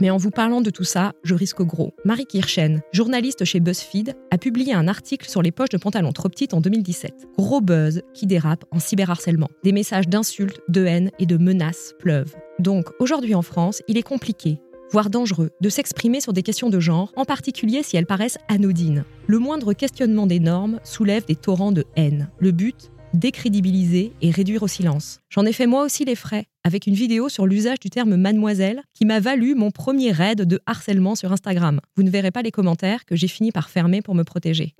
Mais 0.00 0.10
en 0.10 0.16
vous 0.16 0.30
parlant 0.30 0.60
de 0.60 0.70
tout 0.70 0.84
ça, 0.84 1.12
je 1.22 1.34
risque 1.34 1.62
gros. 1.62 1.94
Marie 2.04 2.26
Kirchen, 2.26 2.82
journaliste 2.92 3.44
chez 3.44 3.60
BuzzFeed, 3.60 4.16
a 4.32 4.38
publié 4.38 4.74
un 4.74 4.88
article 4.88 5.28
sur 5.28 5.40
les 5.40 5.52
poches 5.52 5.68
de 5.68 5.76
pantalon 5.76 6.12
trop 6.12 6.28
petites 6.28 6.52
en 6.52 6.60
2017. 6.60 7.28
Gros 7.38 7.60
buzz 7.60 8.02
qui 8.12 8.26
dérape 8.26 8.64
en 8.72 8.80
cyberharcèlement. 8.80 9.50
Des 9.62 9.72
messages 9.72 10.08
d'insultes, 10.08 10.60
de 10.68 10.84
haine 10.84 11.10
et 11.20 11.26
de 11.26 11.36
menaces 11.36 11.94
pleuvent. 12.00 12.34
Donc, 12.58 12.86
aujourd'hui 12.98 13.36
en 13.36 13.42
France, 13.42 13.82
il 13.86 13.96
est 13.96 14.02
compliqué, 14.02 14.58
voire 14.90 15.10
dangereux, 15.10 15.50
de 15.60 15.68
s'exprimer 15.68 16.20
sur 16.20 16.32
des 16.32 16.42
questions 16.42 16.70
de 16.70 16.80
genre, 16.80 17.12
en 17.16 17.24
particulier 17.24 17.82
si 17.82 17.96
elles 17.96 18.06
paraissent 18.06 18.38
anodines. 18.48 19.04
Le 19.26 19.38
moindre 19.38 19.72
questionnement 19.74 20.26
des 20.26 20.40
normes 20.40 20.80
soulève 20.82 21.24
des 21.24 21.36
torrents 21.36 21.72
de 21.72 21.84
haine. 21.96 22.30
Le 22.38 22.50
but 22.50 22.90
décrédibiliser 23.14 24.12
et 24.20 24.30
réduire 24.30 24.62
au 24.62 24.68
silence. 24.68 25.20
J'en 25.30 25.46
ai 25.46 25.52
fait 25.52 25.66
moi 25.66 25.84
aussi 25.84 26.04
les 26.04 26.14
frais, 26.14 26.46
avec 26.64 26.86
une 26.86 26.94
vidéo 26.94 27.28
sur 27.28 27.46
l'usage 27.46 27.80
du 27.80 27.90
terme 27.90 28.16
mademoiselle 28.16 28.82
qui 28.92 29.06
m'a 29.06 29.20
valu 29.20 29.54
mon 29.54 29.70
premier 29.70 30.12
raid 30.12 30.42
de 30.42 30.60
harcèlement 30.66 31.14
sur 31.14 31.32
Instagram. 31.32 31.80
Vous 31.96 32.02
ne 32.02 32.10
verrez 32.10 32.30
pas 32.30 32.42
les 32.42 32.50
commentaires 32.50 33.04
que 33.06 33.16
j'ai 33.16 33.28
fini 33.28 33.52
par 33.52 33.70
fermer 33.70 34.02
pour 34.02 34.14
me 34.14 34.24
protéger. 34.24 34.74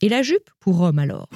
Et 0.00 0.08
la 0.08 0.22
jupe 0.22 0.50
pour 0.60 0.80
homme 0.80 0.98
alors? 0.98 1.28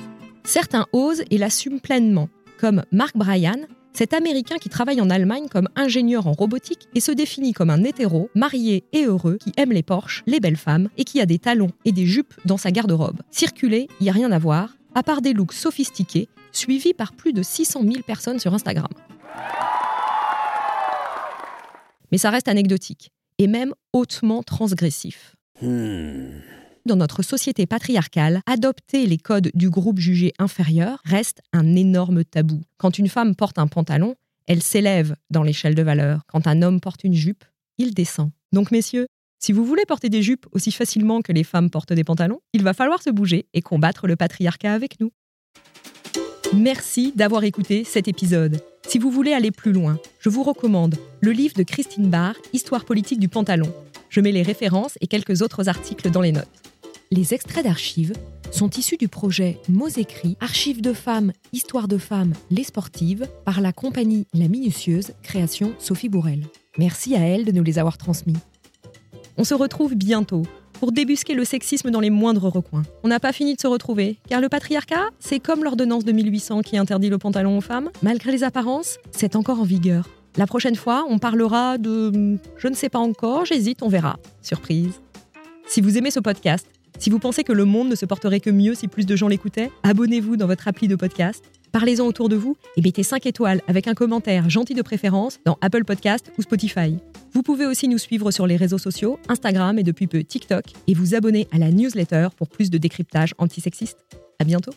Certains 0.45 0.87
osent 0.93 1.23
et 1.31 1.39
l'assument 1.39 1.79
pleinement, 1.79 2.29
comme 2.59 2.83
Mark 2.93 3.17
Bryan, 3.17 3.67
cet 3.93 4.15
Américain 4.15 4.57
qui 4.59 4.69
travaille 4.69 5.01
en 5.01 5.11
Allemagne 5.11 5.49
comme 5.51 5.69
ingénieur 5.75 6.27
en 6.27 6.33
robotique 6.33 6.89
et 6.95 7.01
se 7.01 7.11
définit 7.11 7.53
comme 7.53 7.71
un 7.71 7.83
hétéro, 7.83 8.31
marié 8.35 8.85
et 8.93 9.07
heureux, 9.07 9.39
qui 9.39 9.53
aime 9.57 9.73
les 9.73 9.83
Porsche, 9.83 10.23
les 10.27 10.39
belles 10.39 10.57
femmes 10.57 10.89
et 10.97 11.05
qui 11.05 11.21
a 11.21 11.27
des 11.27 11.39
talons 11.39 11.73
et 11.85 11.93
des 11.93 12.07
jupes 12.07 12.35
dans 12.45 12.57
sa 12.57 12.71
garde-robe. 12.71 13.21
Circuler, 13.31 13.89
il 14.01 14.05
n'y 14.05 14.11
a 14.11 14.13
rien 14.13 14.31
à 14.31 14.39
voir, 14.39 14.78
à 14.99 15.05
part 15.05 15.23
des 15.23 15.33
looks 15.33 15.53
sophistiqués, 15.53 16.29
suivis 16.51 16.93
par 16.93 17.13
plus 17.13 17.33
de 17.33 17.41
600 17.41 17.83
000 17.83 18.03
personnes 18.05 18.41
sur 18.41 18.53
Instagram. 18.53 18.89
Mais 22.11 22.19
ça 22.19 22.31
reste 22.31 22.49
anecdotique, 22.49 23.13
et 23.39 23.47
même 23.47 23.75
hautement 23.93 24.43
transgressif. 24.43 25.37
Dans 25.63 26.97
notre 26.97 27.23
société 27.23 27.65
patriarcale, 27.67 28.41
adopter 28.47 29.07
les 29.07 29.19
codes 29.19 29.53
du 29.55 29.71
groupe 29.71 30.01
jugé 30.01 30.33
inférieur 30.41 31.01
reste 31.05 31.43
un 31.53 31.77
énorme 31.77 32.25
tabou. 32.25 32.63
Quand 32.77 32.99
une 32.99 33.09
femme 33.09 33.37
porte 33.37 33.61
un 33.61 33.69
pantalon, 33.69 34.17
elle 34.49 34.65
s'élève 34.65 35.15
dans 35.31 35.45
l'échelle 35.45 35.77
de 35.77 35.83
valeur. 35.83 36.23
Quand 36.27 36.49
un 36.49 36.61
homme 36.61 36.81
porte 36.81 37.05
une 37.05 37.15
jupe, 37.15 37.45
il 37.77 37.95
descend. 37.95 38.33
Donc 38.53 38.73
messieurs, 38.73 39.07
si 39.39 39.53
vous 39.53 39.65
voulez 39.65 39.85
porter 39.87 40.09
des 40.09 40.23
jupes 40.23 40.47
aussi 40.53 40.73
facilement 40.73 41.23
que 41.23 41.33
les 41.33 41.45
femmes 41.45 41.71
portent 41.71 41.93
des 41.93 42.05
pantalons, 42.05 42.41
il 42.53 42.63
va 42.63 42.75
falloir 42.75 43.03
se 43.03 43.11
bouger 43.11 43.47
et 43.55 43.63
combattre 43.63 44.07
le 44.07 44.17
patriarcat 44.17 44.73
avec 44.73 44.99
nous. 45.01 45.13
Merci 46.57 47.13
d'avoir 47.15 47.45
écouté 47.45 47.85
cet 47.85 48.09
épisode. 48.09 48.61
Si 48.87 48.99
vous 48.99 49.11
voulez 49.11 49.33
aller 49.33 49.51
plus 49.51 49.73
loin, 49.73 50.01
je 50.19 50.29
vous 50.29 50.43
recommande 50.43 50.97
le 51.21 51.31
livre 51.31 51.55
de 51.55 51.63
Christine 51.63 52.09
Barr, 52.09 52.35
Histoire 52.53 52.85
politique 52.85 53.21
du 53.21 53.29
pantalon. 53.29 53.73
Je 54.09 54.21
mets 54.21 54.33
les 54.33 54.43
références 54.43 54.97
et 55.01 55.07
quelques 55.07 55.43
autres 55.43 55.69
articles 55.69 56.11
dans 56.11 56.23
les 56.23 56.33
notes. 56.33 56.49
Les 57.11 57.33
extraits 57.35 57.65
d'archives 57.65 58.15
sont 58.51 58.71
issus 58.71 58.97
du 58.97 59.09
projet 59.09 59.59
Mots 59.69 59.89
écrits, 59.89 60.37
Archives 60.41 60.81
de 60.81 60.93
femmes, 60.93 61.33
Histoire 61.53 61.87
de 61.87 61.99
femmes, 61.99 62.33
les 62.51 62.65
sportives, 62.65 63.29
par 63.45 63.61
la 63.61 63.73
compagnie 63.73 64.27
La 64.35 64.49
Minutieuse, 64.49 65.13
création 65.23 65.75
Sophie 65.79 66.09
Bourrel. 66.09 66.47
Merci 66.79 67.15
à 67.15 67.21
elle 67.21 67.45
de 67.45 67.53
nous 67.53 67.63
les 67.63 67.79
avoir 67.79 67.99
transmis. 67.99 68.37
On 69.41 69.45
se 69.45 69.55
retrouve 69.55 69.95
bientôt 69.95 70.43
pour 70.73 70.91
débusquer 70.91 71.35
le 71.35 71.45
sexisme 71.45 71.93
dans 71.93 72.01
les 72.01 72.11
moindres 72.11 72.53
recoins. 72.53 72.83
On 73.05 73.09
n'a 73.09 73.21
pas 73.21 73.33
fini 73.33 73.55
de 73.55 73.61
se 73.61 73.69
retrouver, 73.69 74.19
car 74.29 74.41
le 74.41 74.49
patriarcat, 74.49 75.11
c'est 75.21 75.39
comme 75.39 75.63
l'ordonnance 75.63 76.05
de 76.05 76.11
1800 76.11 76.63
qui 76.63 76.77
interdit 76.77 77.09
le 77.09 77.19
pantalon 77.19 77.57
aux 77.57 77.61
femmes. 77.61 77.91
Malgré 78.03 78.33
les 78.33 78.43
apparences, 78.43 78.99
c'est 79.13 79.37
encore 79.37 79.61
en 79.61 79.65
vigueur. 79.65 80.09
La 80.37 80.49
prochaine 80.49 80.75
fois, 80.75 81.07
on 81.09 81.21
parlera 81.21 81.79
de... 81.79 82.37
Je 82.57 82.67
ne 82.67 82.75
sais 82.75 82.89
pas 82.89 82.99
encore, 82.99 83.45
j'hésite, 83.45 83.85
on 83.85 83.89
verra. 83.89 84.19
Surprise. 84.43 85.01
Si 85.69 85.81
vous 85.81 85.97
aimez 85.97 86.11
ce 86.11 86.19
podcast, 86.19 86.67
si 86.99 87.09
vous 87.09 87.21
pensez 87.21 87.45
que 87.45 87.53
le 87.53 87.65
monde 87.65 87.89
ne 87.89 87.95
se 87.95 88.07
porterait 88.07 88.41
que 88.41 88.51
mieux 88.51 88.75
si 88.75 88.89
plus 88.89 89.07
de 89.07 89.15
gens 89.15 89.29
l'écoutaient, 89.29 89.71
abonnez-vous 89.85 90.37
dans 90.37 90.49
votre 90.49 90.67
appli 90.67 90.89
de 90.89 90.97
podcast, 90.97 91.45
parlez-en 91.73 92.07
autour 92.07 92.29
de 92.29 92.37
vous 92.37 92.57
et 92.77 92.83
mettez 92.83 93.03
5 93.03 93.27
étoiles 93.27 93.63
avec 93.69 93.89
un 93.89 93.95
commentaire 93.95 94.49
gentil 94.51 94.75
de 94.75 94.83
préférence 94.83 95.39
dans 95.45 95.59
Apple 95.61 95.85
Podcast 95.85 96.33
ou 96.39 96.43
Spotify. 96.43 96.97
Vous 97.33 97.43
pouvez 97.43 97.67
aussi 97.67 97.89
nous 97.89 97.99
suivre 97.99 98.31
sur 98.31 98.47
les 98.47 98.57
réseaux 98.57 98.79
sociaux, 98.79 99.19
Instagram 99.29 99.79
et 99.79 99.83
depuis 99.83 100.07
peu 100.07 100.25
TikTok, 100.25 100.65
et 100.87 100.95
vous 100.95 101.15
abonner 101.15 101.47
à 101.53 101.59
la 101.59 101.71
newsletter 101.71 102.29
pour 102.37 102.49
plus 102.49 102.71
de 102.71 102.79
décryptage 102.79 103.35
antisexiste. 103.39 103.99
À 104.39 104.45
bientôt! 104.45 104.73